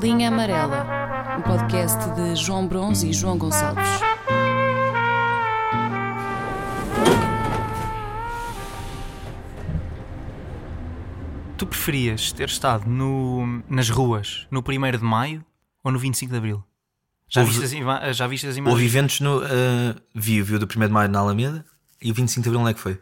[0.00, 4.00] Linha Amarela, um podcast de João Bronze e João Gonçalves.
[11.56, 15.44] Tu preferias ter estado no, nas ruas no 1 de Maio
[15.82, 16.64] ou no 25 de Abril?
[17.28, 18.94] Já Houve- viste as, ima- já viste as Houve imagens?
[18.94, 19.38] eventos no.
[19.38, 21.64] Uh, vi, vi o do 1 de Maio na Alameda
[22.00, 23.00] e o 25 de Abril onde é que foi?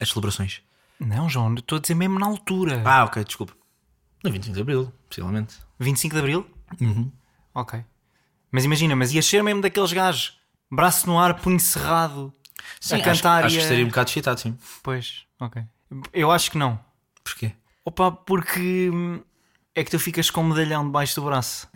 [0.00, 0.60] As celebrações.
[0.98, 2.82] Não, João, estou a dizer mesmo na altura.
[2.84, 3.52] Ah, ok, desculpa.
[4.24, 5.56] No 25 de Abril, possivelmente.
[5.78, 6.46] 25 de Abril?
[6.80, 7.10] Uhum.
[7.54, 7.84] Ok.
[8.50, 10.38] Mas imagina, mas ia ser mesmo daqueles gajos,
[10.70, 12.32] braço no ar, punho cerrado,
[12.90, 13.62] a acho, cantar acho e que a...
[13.62, 14.56] estaria um bocado excitado, sim.
[14.82, 15.62] Pois, ok.
[16.12, 16.78] Eu acho que não.
[17.22, 17.52] Porquê?
[17.84, 19.20] Opa, porque hum,
[19.74, 21.68] é que tu ficas com um medalhão debaixo do braço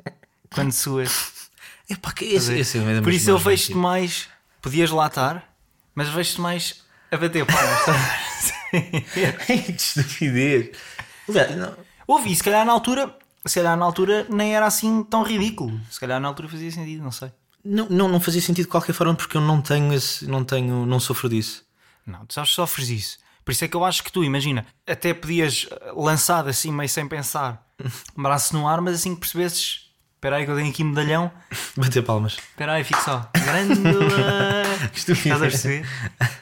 [0.51, 1.37] quando suas.
[1.91, 4.29] É pá, que esse, esse é Por isso eu vejo-te mais.
[4.61, 5.57] Podias lá estar,
[5.95, 8.53] mas vejo-te mais a bater palmas.
[9.47, 10.77] que estupidez.
[12.07, 13.17] Ouvi, se calhar na altura.
[13.49, 15.81] Se calhar na altura nem era assim tão ridículo.
[15.91, 17.33] Se calhar na altura fazia sentido, não sei.
[17.65, 20.27] Não, não, não fazia sentido de qualquer forma porque eu não tenho esse.
[20.27, 20.87] Não tenho.
[20.87, 21.65] Não sofro disso.
[22.07, 23.19] Não, tu sabes que sofres isso.
[23.45, 27.09] Por isso é que eu acho que tu, imagina, até podias lançar assim meio sem
[27.09, 27.67] pensar,
[28.15, 29.89] braço no ar, mas assim que percebesses.
[30.15, 31.31] Espera aí que eu tenho aqui medalhão.
[31.77, 32.33] Bater palmas.
[32.33, 33.31] Espera aí, fico só.
[34.93, 35.27] Estupidez.
[35.27, 35.87] Estás a perceber?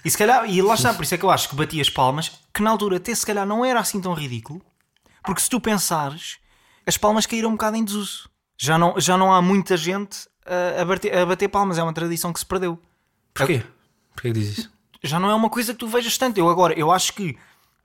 [0.03, 1.91] E se calhar, e lá está, por isso é que eu acho que bati as
[1.91, 4.63] palmas, que na altura até se calhar não era assim tão ridículo,
[5.23, 6.39] porque se tu pensares,
[6.87, 8.29] as palmas caíram um bocado em desuso.
[8.56, 11.92] Já não, já não há muita gente a, a bater, a bater palmas, é uma
[11.92, 12.81] tradição que se perdeu.
[13.34, 13.62] Porquê?
[14.15, 14.73] Porquê que diz isso?
[15.03, 16.39] Já não é uma coisa que tu vejas tanto.
[16.39, 17.37] Eu agora, eu acho que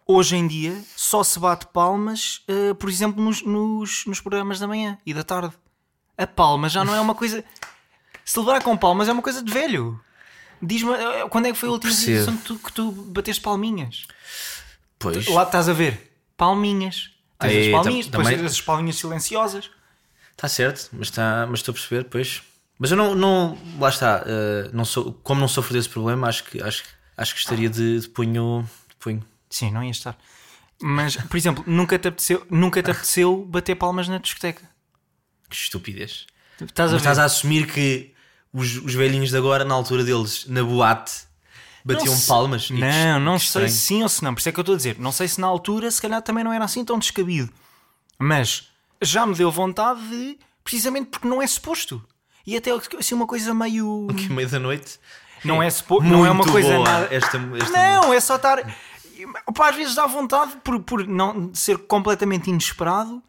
[0.08, 4.68] hoje em dia só se bate palmas, eh, por exemplo, nos, nos, nos programas da
[4.68, 5.54] manhã e da tarde.
[6.18, 7.44] A palma já não é uma coisa.
[8.24, 10.00] Se levar com palmas é uma coisa de velho.
[10.62, 14.06] Diz-me eh, quando é que foi a última situação que tu, que tu bateste palminhas?
[14.98, 15.28] Pois.
[15.28, 17.12] Lá estás a ver palminhas.
[17.42, 19.70] Tens Aí, as palminhas, depois também- tens as palminhas silenciosas.
[20.32, 22.42] Está certo, mas, está, mas estou a perceber, pois.
[22.80, 26.44] Mas eu não, não lá está, eh, não sou, como não sofro desse problema, acho
[26.46, 26.84] que, acho,
[27.16, 28.68] acho que estaria de, de punho.
[28.90, 29.24] De punho.
[29.50, 30.18] Sim, não ia estar.
[30.82, 34.64] Mas, por exemplo, nunca te apeteceu, nunca te apeteceu bater palmas na discoteca.
[35.48, 36.26] Que estupidez.
[36.60, 38.14] Estás a estás a assumir que
[38.52, 41.12] os, os velhinhos de agora, na altura deles, na boate,
[41.84, 42.70] batiam Não palmas?
[42.70, 44.34] Não, não sei se sim ou se não.
[44.34, 44.98] Por isso é que eu estou a dizer.
[45.00, 47.52] Não sei se na altura, se calhar também não era assim tão descabido.
[48.20, 48.70] Mas
[49.02, 50.40] já me deu vontade de.
[50.64, 52.04] Precisamente porque não é suposto.
[52.46, 54.08] E até assim uma coisa meio.
[54.16, 55.00] Que meio da noite.
[55.44, 56.08] Não é suposto.
[56.08, 57.08] Não é uma coisa nada.
[57.14, 58.60] Esta, esta Não, é só estar.
[59.48, 63.22] Opa, às vezes dá vontade por, por não ser completamente inesperado.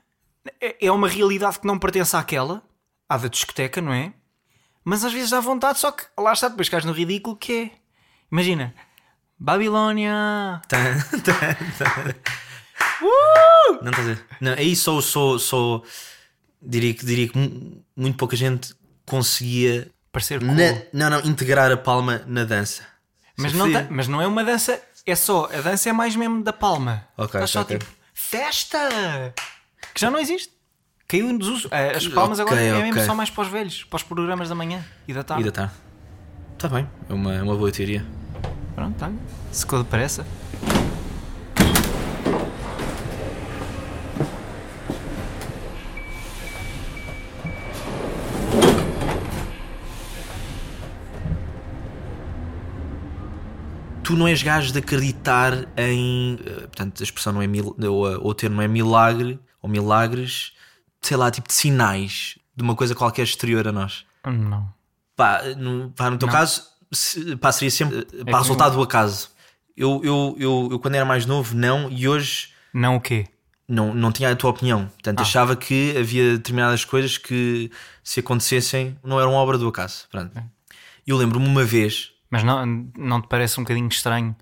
[0.61, 2.63] É, é uma realidade que não pertence àquela,
[3.09, 4.13] à da discoteca, não é?
[4.85, 7.82] Mas às vezes dá vontade, só que lá está, depois cais no ridículo que é.
[8.33, 8.75] Imagina,
[9.39, 10.63] Babilónia!
[10.69, 10.97] Tan.
[13.83, 14.25] Não estás a ver?
[14.41, 15.83] Não, aí só, só, só
[16.61, 18.75] diria que, diria que mu- muito pouca gente
[19.07, 20.49] conseguia Parecer cool.
[20.55, 22.83] na- não, não, integrar a palma na dança.
[23.37, 26.53] Mas não, mas não é uma dança, é só, a dança é mais mesmo da
[26.53, 27.07] palma.
[27.17, 27.87] Ok, Estás só ok, ok.
[27.89, 29.35] tipo, festa!
[29.95, 30.53] Que já não existe.
[31.09, 31.69] Caiu em desuso.
[31.71, 34.49] Eh, As palmas Ok, agora é mesmo só mais para os velhos, para os programas
[34.49, 35.43] da manhã e da tarde.
[35.43, 35.75] E da tarde.
[36.55, 38.07] Está bem, é uma, é uma boa teoria.
[38.75, 39.11] Pronto, tá.
[39.51, 40.23] Se coisa parece.
[54.03, 56.39] Tu não és gajo de acreditar em.
[56.45, 57.47] eh, Portanto, a expressão não é.
[57.47, 60.53] Mil, ou, a- ou o termo é milagre ou milagres,
[61.01, 64.05] sei lá, tipo de sinais de uma coisa qualquer exterior a nós.
[64.27, 64.69] Não.
[65.17, 66.33] Pá, no, pá, no teu Não.
[66.33, 69.31] caso, se, pá, seria sempre que pá, resultado do acaso.
[69.77, 73.27] Eu, eu, eu, eu, quando era mais novo, não, e hoje Não o quê?
[73.69, 74.87] não, não tinha a tua opinião.
[74.89, 75.23] Portanto, Ah.
[75.23, 77.71] achava que havia determinadas coisas que,
[78.05, 80.07] se acontecessem, não eram obra do acaso.
[80.11, 80.37] Pronto.
[80.39, 80.45] É.
[81.07, 82.65] Eu lembro-me uma vez, Mas não,
[82.97, 84.37] não te parece um bocadinho estranho?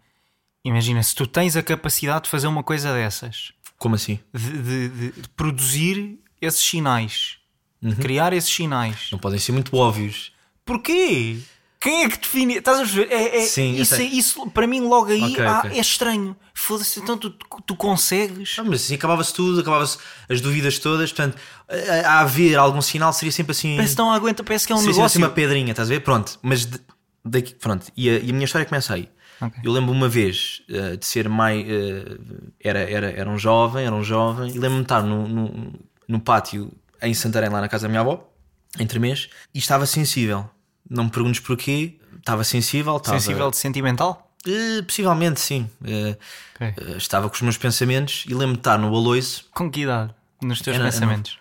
[0.65, 4.19] Imagina, se tu tens a capacidade de fazer uma coisa dessas, como assim?
[4.35, 7.37] de, de- de- de produzir esses sinais,
[7.83, 7.91] Uhum.
[7.91, 10.33] de criar esses sinais, Não podem ser muito óbvios.
[10.67, 11.39] porquê?
[11.81, 12.57] Quem é que define?
[12.59, 13.11] Estás a ver?
[13.11, 15.71] É, é- Sim, isso, é- isso para mim, logo aí, Ok, ah, ok.
[15.79, 16.37] é estranho.
[16.53, 18.55] Foda-se, então tu, tu consegues.
[18.59, 19.97] Ah, mas assim acabava-se tudo, acabava-se
[20.29, 21.11] as dúvidas todas.
[21.11, 23.77] Portanto, a, a haver algum sinal seria sempre assim.
[23.77, 25.21] Parece que não aguenta, parece que é um seria assim negócio.
[25.23, 26.01] uma pedrinha, estás a ver?
[26.01, 26.79] Pronto, mas de-
[27.25, 27.87] daqui, pronto.
[27.97, 29.09] E a, e a minha história começa aí.
[29.41, 29.59] Ok.
[29.65, 31.65] Eu lembro uma vez eh, de ser mais.
[31.67, 32.19] eh,
[32.63, 35.73] era, era, era um jovem, era um jovem, e lembro-me de estar no, no,
[36.07, 38.31] no pátio em Santarém, lá na casa da minha avó,
[38.79, 40.47] entre mês, e estava sensível.
[40.91, 42.97] Não me perguntes porquê, estava sensível.
[42.97, 44.29] Estava, Sensível de sentimental?
[44.47, 45.71] Eh, possivelmente, sim.
[45.85, 46.17] Eh,
[46.57, 46.75] Ok.
[46.77, 50.13] eh, estava com os meus pensamentos e lembro-me de estar no Aloiço, Com que idade?
[50.43, 51.39] Nos teus Era- pensamentos?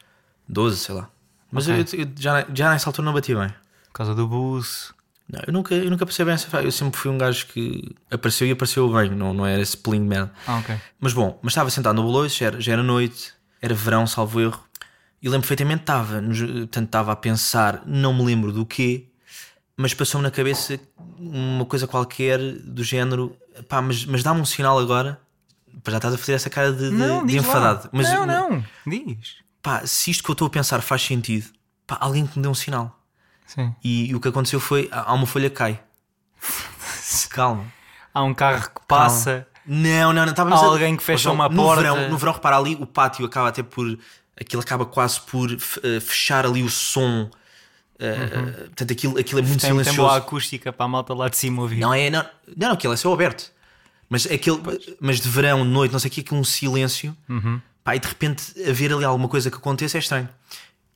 [0.47, 1.09] 12, sei lá.
[1.51, 1.85] Mas Ok.
[1.93, 3.49] eu, eu já, já nessa altura não bati bem.
[3.87, 4.93] Por causa do buço.
[5.31, 6.65] Não, eu, nunca, eu nunca percebi bem essa fase.
[6.65, 10.03] Eu sempre fui um gajo que apareceu e apareceu bem, não, não era esse pelinho
[10.03, 10.31] de merda.
[10.45, 10.75] Ah, ok.
[10.99, 14.41] Mas bom, mas estava sentado no boloiço, já era, já era noite, era verão, salvo
[14.41, 14.63] erro.
[15.21, 19.05] E lembro perfeitamente, estava, portanto, estava a pensar, não me lembro do quê,
[19.81, 20.77] mas passou-me na cabeça
[21.17, 23.33] uma coisa qualquer do género,
[23.69, 25.19] pá, mas, mas dá-me um sinal agora.
[25.87, 27.41] Já estás a fazer essa cara de, de- Não, de lá.
[27.41, 27.89] enfadado.
[27.93, 28.63] Mas, não, não.
[28.85, 29.37] Diz.
[29.61, 31.47] pá, se isto que eu estou a pensar faz sentido,
[31.87, 32.99] pá, alguém que me dê um sinal.
[33.47, 33.73] Sim.
[33.83, 35.79] E, o que aconteceu foi, há uma folha que cai.
[37.29, 37.65] Calma.
[38.13, 39.47] Há um carro que passa.
[39.65, 40.31] Não, não, não.
[40.31, 41.81] Estávamos Há a- alguém que fecha uma no porta.
[41.81, 43.97] Verão, no verão, repara ali, o pátio acaba até por.
[44.39, 47.29] Aquilo acaba quase por eh, fechar ali o som.
[47.99, 49.97] Eh, Portanto, aquilo, aquilo é muito Tem, tem silencioso.
[49.97, 51.79] boa acústica para a malta lá de cima ouvir.
[51.79, 52.25] Não é, não,
[52.55, 53.51] não, aquilo é só aberto.
[54.09, 54.59] Mas, aquele,
[54.99, 57.15] mas de verão, de noite, não sei o que, aquilo um silêncio.
[57.27, 57.59] Uhum.
[57.83, 60.29] Pá, e de repente haver ali alguma coisa que aconteça é estranho.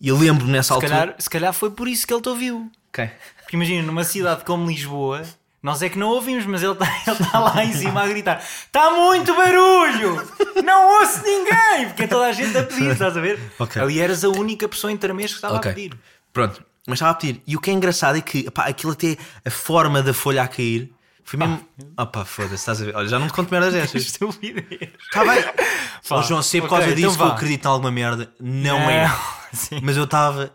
[0.02, 0.90] E eu lembro nessa se, altura.
[0.92, 2.72] calhar, se calhar foi por isso que ele te ouviu.
[2.90, 3.10] Ok.
[3.42, 5.22] Porque imagina, numa cidade como Lisboa,
[5.62, 8.38] nós é que não ouvimos, mas ele está ele tá lá em cima a gritar:
[8.44, 10.16] Está muito barulho!
[10.64, 11.88] Não ouço ninguém!
[11.88, 13.40] Porque é toda a gente a pedir, estás a ver?
[13.60, 13.82] Ok.
[13.82, 15.72] Ali eras a única pessoa em que estava Ok.
[15.72, 15.98] a pedir.
[16.34, 17.42] Pronto, mas estava a pedir.
[17.48, 20.48] E o que é engraçado é que pá, aquilo até a forma da folha a
[20.48, 20.94] cair
[21.24, 21.66] foi mesmo.
[21.96, 22.96] Ah, pá, foda-se, estás a ver?
[22.96, 24.06] Olha, já não te conto merdas destas.
[24.06, 25.44] Está bem.
[26.08, 28.30] Pá, Ó, João, se é por causa então disso que eu acredito em alguma merda,
[28.42, 29.10] não é.
[29.54, 29.80] Sim.
[29.82, 30.54] Mas eu estava.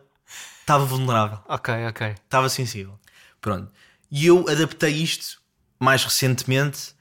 [0.60, 1.38] Estava vulnerável.
[1.48, 2.08] Ok, ok.
[2.08, 2.98] Estava sensível.
[3.40, 3.72] Pronto.
[4.10, 5.40] E eu adaptei isto
[5.80, 6.94] mais recentemente.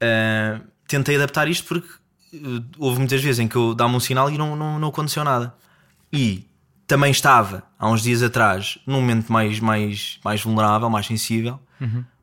[0.00, 1.88] ah, tentei adaptar isto porque
[2.34, 5.24] uh, houve muitas vezes em que eu dava um sinal e não, não, não aconteceu
[5.24, 5.54] nada.
[6.12, 6.46] E
[6.86, 11.58] também estava, há uns dias atrás, num momento mais, mais, mais vulnerável, mais sensível,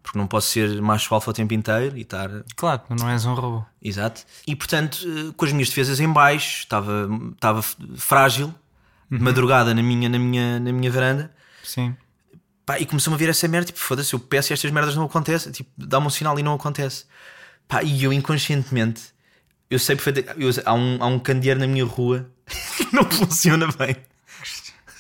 [0.02, 2.30] porque não posso ser macho alfa o tempo inteiro e estar.
[2.56, 3.64] Claro, não és um robô.
[3.82, 4.24] Exato.
[4.46, 7.62] E portanto, eh, com as minhas defesas em baixo, estava, estava
[7.96, 8.54] frágil,
[9.10, 11.32] de madrugada na minha, na, minha, na minha varanda.
[11.64, 11.96] Sim.
[12.66, 15.06] Pá, e começou-me a ver essa merda, tipo, foda-se, eu peço e estas merdas não
[15.06, 17.06] acontecem, tipo, dá-me um sinal e não acontece.
[17.68, 19.14] Pá, e eu inconscientemente,
[19.70, 22.30] eu sei perfeitamente, há, um, há um candeeiro na minha rua
[22.78, 23.96] que não funciona bem.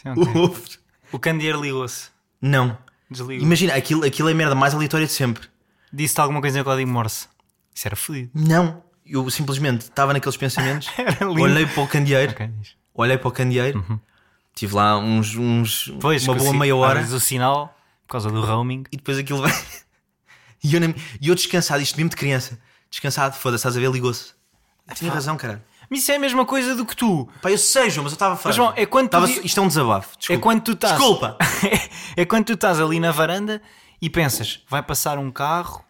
[0.05, 0.73] O.
[1.13, 2.09] O candeeiro ligou-se.
[2.41, 2.75] Não.
[3.07, 3.45] Desligou.
[3.45, 5.47] Imagina, aquilo, aquilo é a merda mais aleatória de sempre.
[5.91, 7.27] Disse-te alguma coisa em código Morse.
[7.71, 8.31] Isso era fodido.
[8.33, 8.83] Não.
[9.05, 11.41] Eu simplesmente estava naqueles pensamentos, Era lindo.
[11.41, 12.75] olhei para o candeeiro, Ok, diz.
[12.95, 14.01] olhei para o candeeiro,
[14.55, 17.77] tive lá uns, uns Pois, uma boa meia hora o sinal,
[18.07, 18.85] por causa do roaming.
[18.91, 19.51] e depois aquilo vai.
[20.63, 22.57] e, eu, nem- e eu descansado, isto mesmo de criança,
[22.89, 24.33] descansado, foda-se, estás a ver, ligou-se.
[24.95, 25.61] Tinha razão, caralho.
[25.93, 27.29] Mas isso é a mesma coisa do que tu.
[27.39, 28.63] Pá, eu sei, João, mas eu estava frágil.
[28.63, 30.17] João, é quando tu Estava- di- Isto é um desabafo.
[30.17, 30.33] Desculpa.
[30.39, 30.93] É quando tu estás.
[30.97, 31.37] Desculpa.
[32.17, 33.61] é quando tu estás ali na varanda
[34.01, 35.85] e pensas, vai passar um carro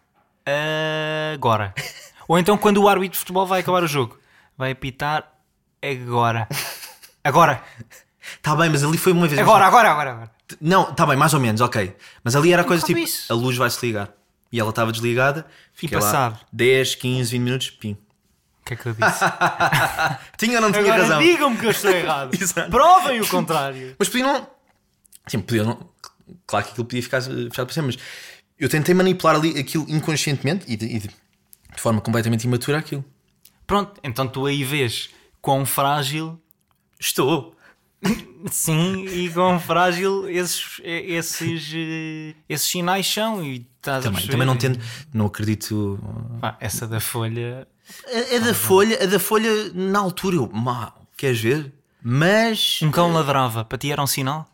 [1.34, 1.74] agora.
[2.28, 4.18] Ou então quando o árbitro de futebol vai acabar o jogo,
[4.58, 5.24] vai apitar
[5.82, 6.48] agora.
[7.22, 7.62] Agora,
[8.36, 9.38] Está Tá bem, mas ali foi uma vez.
[9.40, 10.30] agora, agora, agora, agora.
[10.60, 11.94] Não, está bem, mais ou menos, ok.
[12.22, 13.32] Mas ali era a coisa bocado tipo: isso.
[13.32, 14.10] a luz vai se ligar.
[14.52, 15.46] E ela estava desligada.
[15.74, 16.38] Fiquei lá passado?
[16.52, 17.96] 10, 15, 20 minutos, pim.
[18.64, 19.20] O que é que eu disse?
[20.38, 21.18] Tinha ou não tinha Agora razão?
[21.20, 22.32] digam-me que eu estou errado.
[22.40, 22.70] Exato.
[22.70, 23.94] Provem o contrário.
[23.98, 24.46] Mas podia não.
[25.26, 25.86] Sim, podia não.
[26.46, 27.98] Claro que aquilo podia ficar fechado para sempre, mas
[28.58, 31.10] eu tentei manipular ali aquilo inconscientemente e de, e de-
[31.76, 33.04] forma completamente imatura aquilo.
[33.66, 35.10] Pronto, então tu aí vês
[35.42, 36.40] quão frágil,
[36.98, 37.54] Estou.
[38.50, 41.72] sim, e quão frágil esses, esses,
[42.48, 43.42] esses sinais são.
[43.44, 44.32] E estás a Também, perceber?
[44.32, 44.78] também não tendo.
[45.12, 45.98] Não acredito.
[46.40, 47.66] Pá, essa da folha.
[48.06, 50.48] A, a da Folha, a da Folha, na altura, eu.
[50.52, 51.72] Mal, queres ver?
[52.02, 52.80] Mas.
[52.82, 54.48] Um cão ladrava, para ti era um sinal?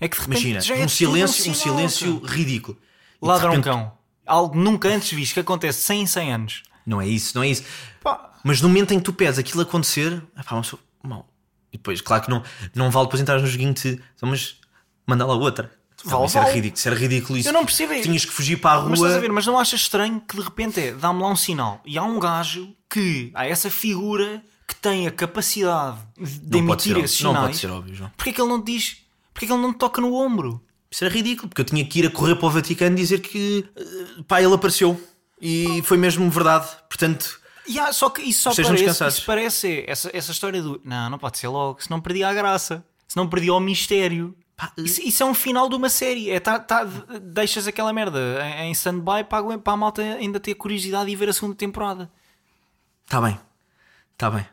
[0.00, 2.32] É que de repente Imagina, já é um silêncio, um sinal, silêncio cara.
[2.34, 2.78] ridículo.
[3.22, 3.92] E Ladra um repente- cão.
[4.26, 6.62] Algo nunca antes visto que acontece 100 em 100 anos.
[6.84, 7.62] Não é isso, não é isso.
[8.02, 11.28] Pá, Mas no momento em que tu pedes aquilo acontecer, epá, uma pessoa, mal.
[11.72, 12.42] E depois, claro que não,
[12.74, 14.56] não vale depois entrar no joguinho de mas
[15.06, 15.70] manda lá outra.
[16.04, 17.48] Vale, Não, isso era ridículo, isso era ridículo isso.
[17.48, 18.02] Eu não percebo isso.
[18.02, 18.90] Tinhas que fugir para a rua.
[18.90, 21.36] Mas estás a ver, mas não achas estranho que de repente é, dá-me lá um
[21.36, 26.58] sinal e há um gajo que, há essa figura que tem a capacidade de não
[26.58, 27.46] emitir esses Não sinais.
[27.48, 28.10] pode ser óbvio, João.
[28.16, 28.96] Porquê que ele não te diz?
[29.32, 30.60] Porquê que ele não te toca no ombro?
[30.90, 33.68] Isso era ridículo, porque eu tinha que ir a correr para o Vaticano dizer que
[33.76, 35.00] eh, pá, ele apareceu.
[35.40, 36.68] E foi mesmo verdade.
[36.88, 37.38] Portanto,
[37.78, 41.38] há- só que isso só parece, isso parece essa, essa história do não, não pode
[41.38, 44.34] ser logo, senão perdia a graça, senão perdia o mistério.
[44.56, 46.30] Pá, Isso, isso é um final de uma série.
[46.30, 46.84] É, tá, tá-
[47.20, 48.18] deixas aquela merda
[48.62, 52.10] em, stand-by para, para a malta ainda ter curiosidade e ver a segunda temporada.
[53.06, 53.38] Está bem.
[54.12, 54.46] Está bem.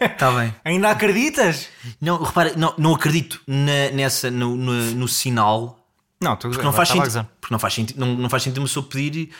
[0.00, 0.54] Está bem.
[0.64, 1.68] Ainda acreditas?
[2.00, 5.78] Não, repara, não, não acredito na- nessa, no, no, no sinal
[6.20, 7.28] Não, tu Porque não faz sentido.
[7.40, 9.32] Porque não faz sentido, não, não faz sentido uma pessoa pedir e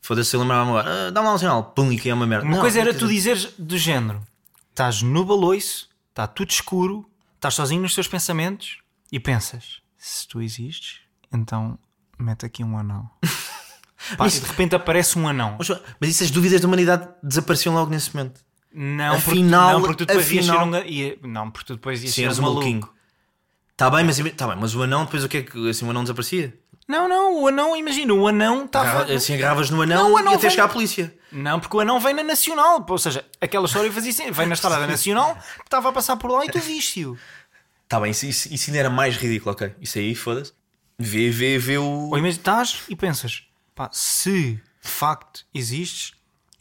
[0.00, 2.44] foda-se, eu lembrar-me agora, ah, dá-me lá um sinal, pum, e que é uma merda.
[2.46, 4.22] Uma Não, coisa era tu dizer, dizeres do género:
[4.70, 8.78] estás no baloiço, está tudo escuro, estás sozinho nos teus pensamentos
[9.12, 11.00] e pensas: se tu existes,
[11.32, 11.78] então
[12.18, 13.08] mete aqui um anão.
[14.16, 15.56] Pá, e de repente aparece um anão.
[15.58, 15.68] Mas,
[16.00, 18.40] mas isso, as dúvidas da humanidade desapareciam logo nesse momento.
[18.74, 20.84] Não, Afinal- porque, não, porque tu depois ias ser afinal- um.
[20.86, 22.88] ia- não, porque tu depois ias Sim, ser um maluquinho.
[23.72, 25.90] Está bem, mas, tá bem, mas o anão, depois o que é que assim, o
[25.90, 26.54] anão desaparecia?
[26.88, 29.12] Não, não, o anão, imagina, o anão estava.
[29.12, 31.14] Assim agarravas no anão, Não, anão e até chegar à polícia.
[31.30, 32.84] Não, porque o anão vem na Nacional.
[32.88, 36.44] Ou seja, aquela história fazia assim, vem na Estrada Nacional, estava a passar por lá
[36.44, 37.16] e tu viste-o.
[37.84, 39.74] Está bem, isso, isso, isso ainda era mais ridículo, ok.
[39.80, 40.52] Isso aí, foda-se.
[40.98, 41.84] Vê, vê, vê o.
[41.84, 43.42] Ou imagina, estás e pensas,
[43.74, 46.12] pá, se de facto existes,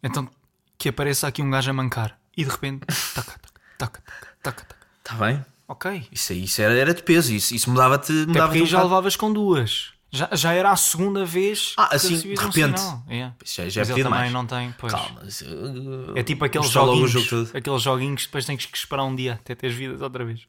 [0.04, 0.30] então
[0.78, 2.20] que apareça aqui um gajo a mancar.
[2.36, 4.02] E de repente, taca, taca, taca,
[4.42, 4.78] taca, taca.
[5.00, 5.44] Está Tá bem.
[5.68, 6.08] Ok.
[6.12, 7.34] Isso aí isso era, era de peso.
[7.34, 8.12] Isso, isso mudava-te.
[8.12, 9.94] Mudava porque aí já levavas com duas.
[10.14, 12.80] Já, já era a segunda vez Ah, assim, de um repente.
[12.80, 13.04] sinal.
[13.10, 13.36] Yeah.
[13.46, 14.34] Já, já é Mas ele pedido também mais.
[14.34, 14.92] não tem, pois.
[14.92, 15.22] Calma.
[15.22, 19.34] uh, É tipo aqueles joguinhos, jogo aqueles joguinhos que depois tens que esperar um dia
[19.36, 20.42] até teres vidas outra vez.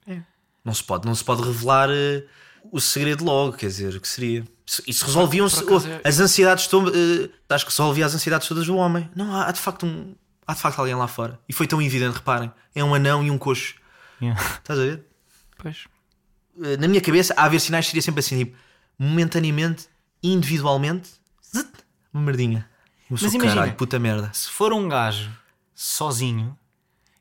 [0.65, 2.25] Não se pode, não se pode revelar eh,
[2.71, 4.45] o segredo logo, quer dizer, o que seria?
[4.87, 5.05] Isso-.
[5.05, 6.95] Por acaso é- As ansiedades todas.
[6.95, 9.11] eh, acho que resolvia as ansiedades todas do homem.
[9.15, 10.15] Não, há, há de facto um.
[10.47, 11.39] Há de facto alguém lá fora.
[11.49, 12.51] E foi tão evidente, reparem.
[12.75, 13.75] É um anão e um coxo.
[14.21, 14.41] Yeah.
[14.59, 15.05] Estás a ver?
[15.59, 15.85] Pois.
[16.63, 18.57] Eh, Na minha cabeça, a haver sinais seria sempre assim, tipo,
[18.99, 19.89] momentaneamente,
[20.23, 21.11] individualmente,
[21.55, 21.69] zit,
[22.13, 22.69] uma merdinha.
[23.11, 24.31] Eu sou Mas imagina- caralho, puta merda.
[24.33, 25.31] Se for um gajo
[25.75, 26.57] sozinho,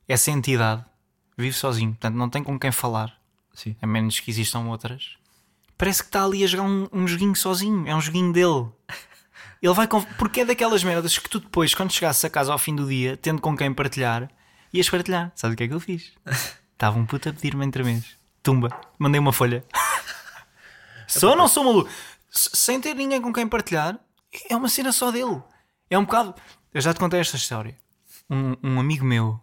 [0.07, 0.83] essa entidade
[1.38, 3.13] vive sozinho, portanto não tem com quem falar,
[3.53, 3.75] Sim.
[3.81, 5.15] a menos que existam outras.
[5.81, 8.67] Parece que está ali a jogar um, um joguinho sozinho, é um joguinho dele.
[9.59, 9.88] Ele vai.
[10.15, 13.17] Porque é daquelas merdas que tu depois, quando chegasses a casa ao fim do dia,
[13.17, 14.29] tendo com quem partilhar,
[14.71, 15.31] ias partilhar.
[15.33, 16.13] Sabe o que é que eu fiz?
[16.73, 18.15] Estava um puto a pedir-me entre mês.
[18.43, 18.69] Tumba,
[19.00, 19.65] mandei uma folha.
[21.09, 21.89] sou ou não sou maluco?
[22.29, 24.00] Sem ter ninguém com quem partilhar,
[24.51, 25.41] é uma cena só dele.
[25.89, 26.35] É um bocado.
[26.71, 27.75] Eu já te contei esta história.
[28.29, 29.41] Um, um amigo meu,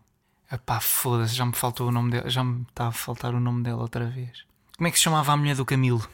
[0.64, 3.64] pá, foda-se, já me faltou o nome dele, já me está a faltar o nome
[3.64, 4.44] dela outra vez.
[4.76, 6.08] Como é que se chamava a mulher do Camilo?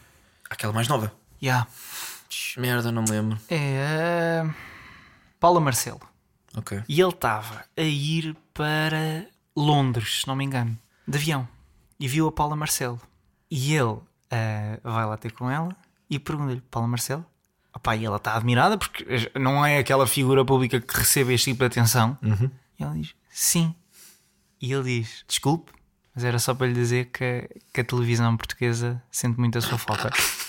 [0.54, 1.12] Aquela mais nova.
[1.42, 1.66] Ya.
[2.28, 3.38] Tch, Merda, não me lembro.
[3.50, 4.44] É.
[4.46, 4.54] a
[5.40, 6.00] Paula Marcelo.
[6.56, 6.80] Ok.
[6.88, 11.48] E ele estava a ir para Londres, se não me engano, de avião.
[11.98, 13.00] E viu a Paula Marcelo.
[13.50, 13.98] E ele
[14.30, 15.76] eh, vai lá ter com ela
[16.08, 17.26] e pergunta-lhe: Paula Marcelo?
[17.74, 21.58] Opá, e ela está admirada porque não é aquela figura pública que recebe este tipo
[21.58, 22.16] de atenção.
[22.78, 23.74] E ela diz: Sim.
[24.60, 25.72] E ele diz: Desculpe,
[26.14, 29.78] mas era só para lhe dizer que, que a televisão portuguesa sente muito a sua
[29.78, 30.10] falta.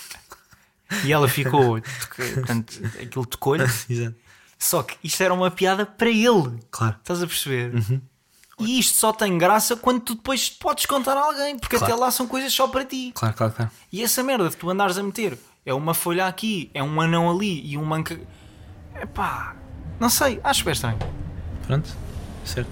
[1.04, 1.80] e ela ficou,
[2.14, 3.64] portanto, aquilo tocou-lhe.
[3.88, 4.14] Exato.
[4.58, 6.58] Só que isto era uma piada para ele.
[6.70, 6.96] Claro.
[6.98, 7.72] Estás a perceber?
[8.58, 11.92] E isto só tem graça quando tu depois podes contar a alguém, porque Claro.
[11.92, 13.12] até lá são coisas só para ti.
[13.14, 13.70] Claro, claro, claro.
[13.92, 17.30] E essa merda que tu andares a meter é uma folha aqui, é um anão
[17.30, 18.18] ali e um manca.
[18.98, 19.54] Epá,
[20.00, 20.98] não sei, acho bem estranho.
[21.66, 21.90] Pronto.
[22.46, 22.70] Certo.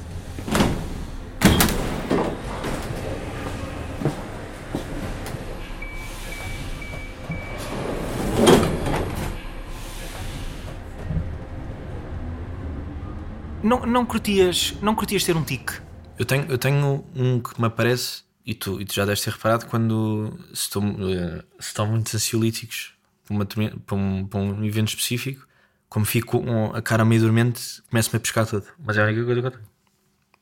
[13.65, 15.81] Não, não, curtias, não curtias ter um tique?
[16.19, 19.33] Eu tenho, eu tenho um que me aparece, e tu, e tu já deves ter
[19.33, 22.93] reparado, quando se estou, eh, se estão muitos ansiolíticos
[23.25, 25.49] para, uma para um, para um evento específico,
[25.89, 28.67] como fico com a cara meio dormente, começo-me a pescar todo.
[28.85, 29.65] Mas é a única coisa que eu tenho.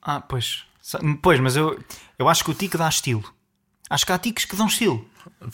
[0.03, 0.65] Ah, pois.
[1.23, 1.81] Pois, mas eu,
[2.19, 3.23] eu acho que o tique dá estilo.
[3.89, 5.09] Acho que há tiques que dão estilo.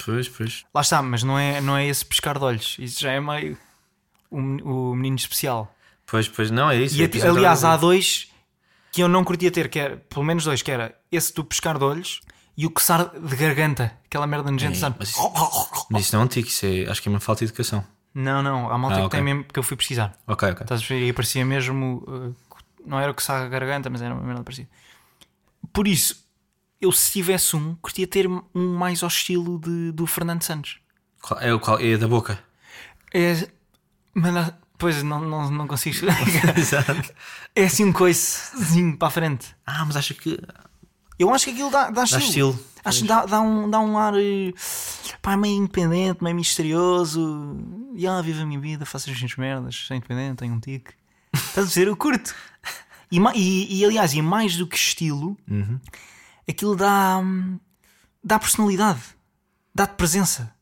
[0.07, 0.65] Pois, pois.
[0.75, 2.77] Lá está, mas não é, não é esse pescar de olhos.
[2.79, 3.59] Isso já é meio
[4.31, 5.75] o, o menino especial.
[6.11, 6.97] Pois, pois, não, é isso.
[6.97, 8.29] E é aliás, há dois
[8.91, 11.79] que eu não curtia ter, que era, pelo menos dois, que era esse do pescar
[11.79, 12.21] de olhos
[12.57, 14.97] e o coçar de garganta, aquela merda nojenta, É, sabe?
[14.99, 17.45] mas isso- Mas isso não é um tique, isso é, acho que é uma falta
[17.45, 17.85] de educação.
[18.15, 20.19] Não, não, há malta Ah, que tem mesmo, que eu fui pesquisar.
[20.27, 20.63] Ok, ok.
[20.65, 21.07] Estás a ver?
[21.07, 22.35] E parecia mesmo, uh,
[22.85, 24.69] não era coçar a garganta, mas era uma merda parecida.
[25.73, 26.27] Por isso,
[26.81, 28.43] eu se tivesse um, curtia ter um
[28.77, 30.81] mais ao estilo de, do Fernando Santos.
[31.41, 32.39] É, o qual, é da boca.
[33.13, 33.47] É,
[34.15, 36.07] mas, não- pois não, não, não consigo.
[36.57, 37.13] Exato.
[37.55, 39.55] É assim um coicezinho para a frente.
[39.67, 40.39] Ah, mas acho que
[41.19, 42.23] Eu acho que aquilo dá, dá estilo.
[42.23, 42.65] estilo.
[42.85, 44.53] Acho que dá, dá, um, dá um ar eh,
[45.21, 47.57] pá, meio independente, meio misterioso.
[47.95, 50.93] E ah, vivo a minha vida, faço as minhas merdas, sou independente, tenho um tique.
[51.35, 51.89] Estás a dizer?
[51.89, 52.35] Eu curto.
[53.11, 55.79] E, e, e, aliás, e mais do que estilo, Uhum.
[56.49, 57.59] aquilo dá, hum,
[58.23, 59.01] dá personalidade,
[59.75, 60.55] dá-te presença.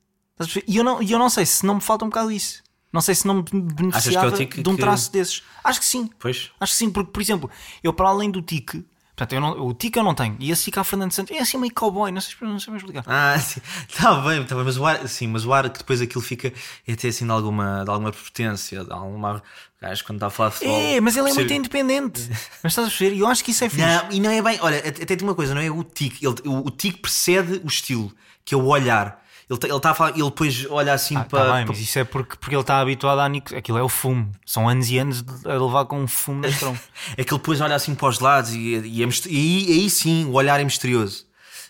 [0.67, 2.63] E eu não, e eu não sei se não me falta um bocado isso.
[2.97, 5.43] Não sei se não me beneficiava tique de um que- traço desses.
[5.63, 6.09] Acho que sim.
[6.19, 6.51] Pois.
[6.59, 7.51] Acho que sim, porque, por exemplo,
[7.85, 8.83] eu para além do tique,
[9.15, 10.37] Portanto, eu não, o tique eu não tenho.
[10.39, 12.83] E esse tique a Fernando Santos é assim meio cowboy, não sei, não sei mais
[12.83, 13.03] explicar.
[13.07, 13.61] Ah, sim.
[13.89, 16.53] Está bem, tá bem, mas o ar, sim, mas o ar que depois aquilo fica
[16.87, 19.43] é até assim de alguma, de alguma potência, de alguma.
[19.81, 20.81] Gajo quando está a falar de futebol.
[20.81, 22.29] É, mas ele é muito independente.
[22.63, 23.17] mas estás a perceber?
[23.17, 23.87] E eu acho que isso é fixe.
[23.87, 26.27] Não, e não é bem, olha, até tem uma coisa, não é o tique.
[26.27, 28.13] Ele, o, o tique precede o estilo,
[28.45, 29.25] que é o olhar.
[29.49, 31.39] Ele ele tá a falar, ele depois olha assim Ah, para.
[31.39, 33.55] tá bem, para- mas isso é porque, porque ele está habituado a Nico.
[33.55, 34.33] Aquilo é o fumo.
[34.45, 36.81] São anos e anos a levar com um fumo nas trombas.
[37.17, 39.73] É que ele depois olha assim para os lados e, e, é mister- e aí,
[39.83, 41.27] aí sim o olhar é misterioso.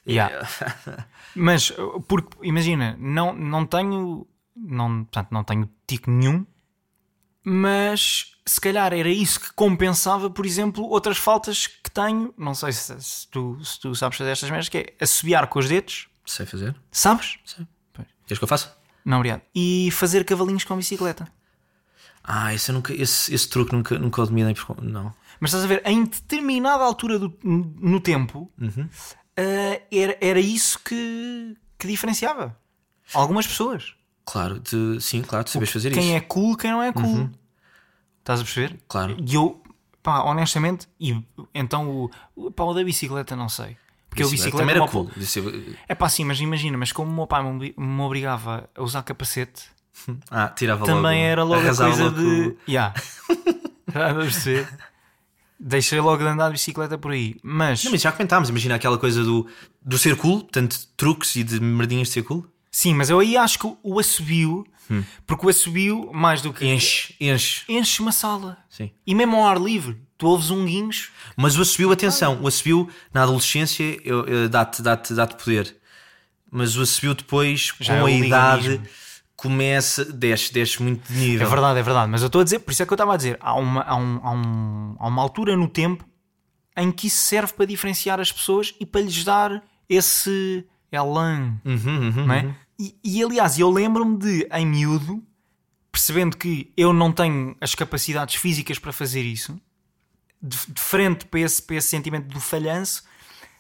[0.09, 0.49] Yeah.
[1.35, 4.27] Mas, uh, porque, imagina, não, não tenho.
[4.57, 6.47] Não, portanto, não tenho tico nenhum,
[7.45, 12.33] mas se calhar era isso que compensava, por exemplo, outras faltas que tenho.
[12.39, 15.59] Não sei se, se tu, se tu sabes fazer estas merdas, que é assobiar com
[15.59, 16.09] os dedos.
[16.27, 16.75] Sei fazer?
[16.91, 17.39] Sabes?
[17.45, 17.67] Sei.
[17.93, 18.09] Pois.
[18.27, 18.77] Queres que eu faça?
[19.05, 19.43] Não, obrigado.
[19.55, 21.27] E fazer cavalinhos com bicicleta.
[22.23, 24.55] Ah, esse, nunca, esse, esse truque nunca, nunca o dominei.
[24.55, 25.15] por- Não.
[25.39, 28.89] Mas estás a ver, em determinada altura do, no tempo, Uhum.
[29.37, 32.59] eh, era, era isso que, que diferenciava
[33.15, 33.95] algumas pessoas.
[34.25, 36.11] Claro, de, sim, claro, tu sabes fazer Quem isso.
[36.11, 36.17] Uhum.
[36.17, 37.31] é cool, quem não é cool.
[38.19, 38.77] Estás a perceber?
[38.89, 39.17] Claro.
[39.25, 39.63] E eu,
[40.03, 41.23] pá, honestamente, e
[41.55, 43.77] então o, pá, o da bicicleta não sei.
[44.17, 45.11] Porque o bicicleta também era cool.
[45.37, 49.03] Eu- É pá, sim, mas imagina, mas como o meu pai me obrigava a usar
[49.03, 49.65] capacete,
[50.31, 51.31] Ah, tirava também logo.
[51.33, 52.57] era logo a coisa logo de.
[53.95, 54.69] a perceber?
[55.59, 57.37] Deixei logo de andar de bicicleta por aí.
[57.43, 59.47] Mas, Não, mas já comentámos, imagina aquela coisa do,
[59.81, 62.47] do ser cool, tanto truques e de merdinhas de ser cool.
[62.79, 64.67] Sim, mas eu aí acho que o assobio,
[65.27, 66.65] porque o assobio, mais do que.
[66.67, 67.65] Enche, enche.
[67.69, 68.59] enche uma sala.
[68.69, 68.91] Sim.
[69.07, 71.11] E mesmo ao ar livre, tu ouves um guincho.
[71.37, 73.97] Mas o assobio, atenção, o assobio na adolescência
[74.51, 75.77] dá-te dá dá poder.
[76.51, 78.81] Mas o assobio depois, Já com é a idade,
[79.35, 81.49] começa, desce, desce muito de É nível.
[81.51, 82.11] verdade, é verdade.
[82.11, 83.83] Mas eu estou a dizer, por isso é que eu estava a dizer, há uma,
[83.83, 86.05] há, um, há, um- há uma altura no tempo
[86.77, 91.61] em que isso serve para diferenciar as pessoas e para lhes dar esse elan.
[91.65, 92.55] Uhum, uhum, não é?
[92.79, 95.23] E, e, aliás, eu lembro-me de, em miúdo,
[95.91, 99.59] percebendo que eu não tenho as capacidades físicas para fazer isso,
[100.43, 103.03] de, de frente para esse, para esse sentimento do falhanço,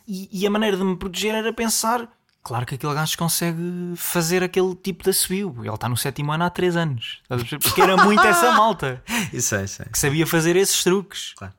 [0.06, 2.08] e, e a maneira de me proteger era pensar.
[2.42, 5.56] Claro que aquele gajo consegue fazer aquele tipo de assobio.
[5.58, 7.20] Ele está no sétimo ano há 3 anos.
[7.60, 9.86] Porque era muito essa malta Isso é, isso é.
[9.86, 11.34] que sabia fazer esses truques.
[11.36, 11.52] Claro.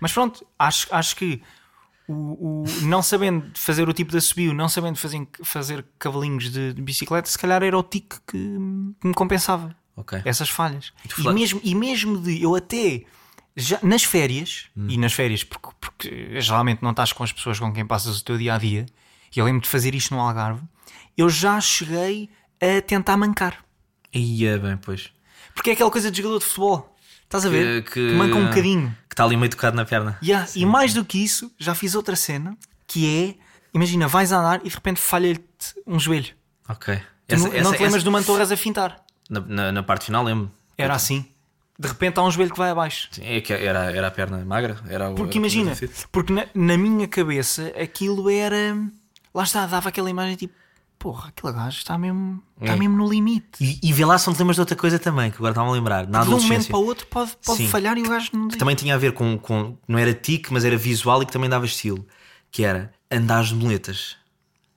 [0.00, 1.42] Mas pronto, acho, acho que
[2.12, 6.72] o, o- não sabendo fazer o tipo de assobio, não sabendo fazer, fazer cavalinhos de,
[6.72, 8.38] de bicicleta, se calhar era o tique que,
[9.00, 9.74] que me compensava.
[9.96, 10.20] Ok.
[10.24, 10.92] Essas falhas.
[11.18, 13.04] E, mesmo, e mesmo de eu até
[13.56, 14.86] já, nas férias, Hum.
[14.88, 18.24] e nas férias, porque, porque geralmente não estás com as pessoas com quem passas o
[18.24, 18.86] teu dia a dia,
[19.34, 20.62] e eu lembro de fazer isto no Algarve,
[21.16, 23.62] eu já cheguei a tentar mancar.
[24.14, 25.10] Ia bem, pois.
[25.54, 26.96] Porque é aquela coisa de jogador de futebol.
[27.30, 27.84] Estás a ver?
[27.84, 28.88] Que- que- manca um bocadinho.
[29.08, 30.18] Que está ali meio tocado na perna.
[30.20, 32.56] Yeah, E mais do que isso, já fiz outra cena
[32.88, 33.34] que é:
[33.72, 35.42] imagina, vais a andar e de repente falha-te
[35.86, 36.34] um joelho.
[36.68, 37.00] Ok.
[37.28, 39.00] Tu não, não te lembras do Mantorras a fintar?
[39.28, 40.50] Na, na, na parte final lembro.
[40.76, 41.24] Era assim.
[41.78, 43.08] De repente há um joelho que vai abaixo.
[43.12, 44.76] Sim, é que era, era a perna magra.
[44.88, 45.72] Era Porque o imagina,
[46.10, 48.76] porque na, na minha cabeça aquilo era.
[49.32, 50.52] Lá está, dava aquela imagem tipo:
[51.00, 52.76] porra, aquele gajo está mesmo, está É.
[52.76, 53.48] mesmo no limite.
[53.60, 55.68] E, e vê lá se não te lembras de outra coisa também, que agora estava
[55.68, 56.06] a lembrar.
[56.06, 57.68] Na De um momento para o outro pode, pode Sim.
[57.68, 58.56] falhar e o gajo não diz.
[58.58, 59.76] Também tinha a ver com, com.
[59.88, 62.06] Não era tique, mas era visual e que também dava estilo.
[62.52, 64.16] Que era andar de muletas.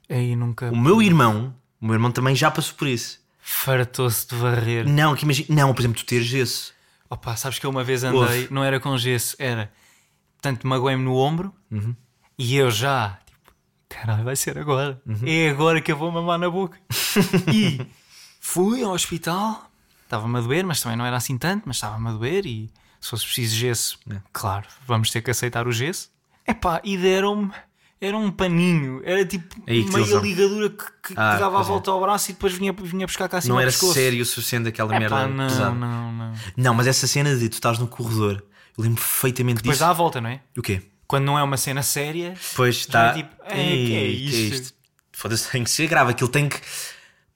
[0.10, 0.72] Aí nunca.
[0.72, 3.20] O meu irmão, o meu irmão também já passou por isso.
[3.40, 4.88] Fartou-se de varrer.
[4.88, 5.48] Não, que imagina.
[5.50, 6.74] Não, por exemplo, tu teres gesso.
[7.10, 9.72] Opa, sabes que eu uma vez andei, não era com gesso, era.
[10.42, 11.96] Portanto, magoei-me no ombro Uhum.
[12.38, 13.20] e eu já,
[13.96, 15.02] caralho, vai ser agora.
[15.06, 15.20] Uhum.
[15.26, 16.78] É agora que eu vou mamar na boca.
[17.54, 17.80] e
[18.40, 19.70] fui ao hospital,
[20.04, 23.10] estava-me a doer, mas também não era assim tanto, mas estava-me a doer e se
[23.10, 24.18] fosse preciso gesso, É.
[24.32, 26.10] claro, vamos ter que aceitar o gesso.
[26.48, 27.52] Epá, e deram-me.
[28.02, 31.70] Era um paninho, era tipo que meia ligadura que, que Ah, dava pois é.
[31.70, 33.94] volta ao braço e depois vinha, vinha buscar cá acima Não era pescoço.
[33.94, 35.72] sério o suficiente aquela Epá, merda não, pesada.
[35.72, 36.34] não, não.
[36.58, 38.44] Não, mas essa cena de tu estás no corredor,
[38.78, 39.86] eu lembro perfeitamente Depois disso.
[39.86, 40.42] dá a volta, não é?
[40.58, 40.82] O quê?
[41.08, 43.10] Quando não é uma cena séria, Pois está.
[43.10, 44.74] é tipo, "Ei, que é isto?"
[45.12, 46.12] Foda-se, tem que ser grave.
[46.12, 46.60] Aquilo tem que.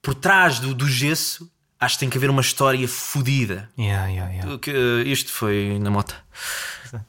[0.01, 1.49] Por trás do, do gesso,
[1.79, 3.69] acho que tem que haver uma história fodida.
[3.77, 4.57] yeah, yeah, yeah.
[4.57, 6.15] Que, eh, Isto foi na mota.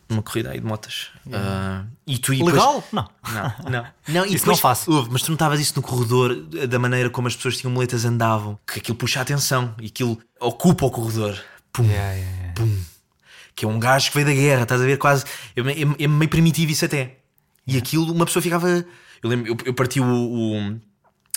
[0.09, 1.09] Uma corrida aí de motas.
[1.33, 2.85] Ah, e tu e depois- legal?
[2.93, 3.09] Não.
[3.33, 3.87] Não, não.
[4.09, 4.91] não e Isso depois, não faço.
[4.91, 8.59] Houve, mas tu notavas isso no corredor, da maneira como as pessoas tinham muletas andavam,
[8.67, 11.39] que aquilo puxa a atenção e aquilo ocupa o corredor.
[11.73, 12.53] Pum, Yeah, yeah, yeah.
[12.55, 12.81] pum.
[13.59, 14.99] Que é um gajo que veio da guerra, estás a ver?
[14.99, 15.25] Quase.
[15.57, 17.17] É, é- é meio primitivo isso até.
[17.67, 18.69] E aquilo, uma pessoa ficava.
[19.21, 20.05] Eu lembro, eu, eu parti o.
[20.07, 20.81] o-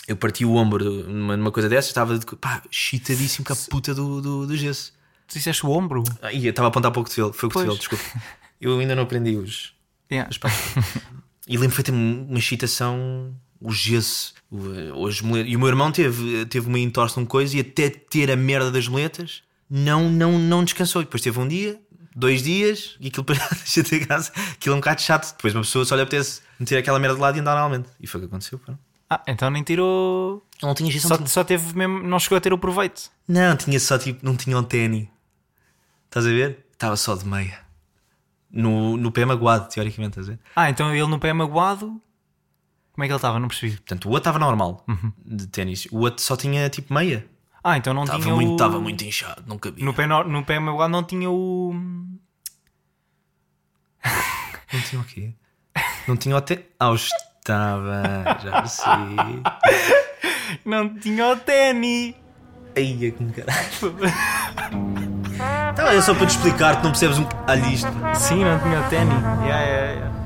[0.07, 3.95] eu parti o ombro numa, numa coisa dessas, estava de, pá, chitadíssimo com a puta
[3.95, 4.93] do, do, do gesso.
[5.27, 6.03] Tu disseste o ombro?
[6.21, 8.03] Ah, ia, estava a apontar para o cotovelo, foi o cotovelo, desculpa.
[8.59, 9.73] Eu ainda não aprendi os.
[10.11, 10.29] Yeah.
[10.39, 10.59] Patas.
[11.47, 14.33] e lembro foi uma excitação, o gesso,
[15.07, 15.51] as muletas.
[15.51, 18.35] E o meu irmão teve, teve uma entorse de uma coisa e até ter a
[18.35, 21.01] merda das muletas, não, não, não descansou.
[21.01, 21.79] Depois teve um dia,
[22.15, 25.35] dois dias, e aquilo para deixa de casa, aquilo é um bocado chato.
[25.35, 27.89] Depois uma pessoa só lhe apetece meter aquela merda de lado e andar normalmente.
[27.99, 28.59] E foi o que aconteceu.
[28.59, 28.73] pá.
[29.09, 30.45] Ah, então nem tirou.
[30.63, 32.01] Não tinha Só, tinha- só teve mesmo.
[32.01, 33.11] Não chegou a ter o proveito.
[33.27, 35.07] Não, tinha só tipo, não tinha um ténis.
[36.05, 36.65] Estás a ver?
[36.71, 37.59] Estava só de meia.
[38.49, 40.39] No, no pé magoado, teoricamente, estás a ver?
[40.55, 42.01] Ah, então ele no pé magoado.
[42.93, 43.39] Como é que ele estava?
[43.39, 43.73] Não percebi.
[43.77, 44.85] Portanto, o outro estava normal
[45.25, 45.87] de ténis.
[45.91, 47.25] O outro só tinha tipo meia.
[47.63, 48.53] Ah, então não Estava tinha muito, o...
[48.53, 49.85] estava muito inchado, não cabia.
[49.85, 51.73] No pé, no, no pé magoado não tinha o.
[54.73, 55.33] Não tinha o quê?
[56.07, 56.65] Não tinha o té.
[56.79, 58.01] Ah, o estava.
[58.41, 59.43] Já percebi.
[60.65, 62.15] Não tinha o ténis.
[62.75, 63.67] Aí é como caralho.
[65.73, 67.25] Então é só para te explicar, tu não percebes um.
[67.47, 67.87] Olha isto.
[68.15, 69.13] Sim, não tinha o ténis.
[69.43, 70.20] Yeah, yeah, yeah.